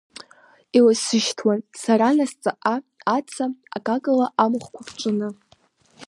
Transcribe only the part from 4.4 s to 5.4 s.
амахәқәа ԥҵәаны.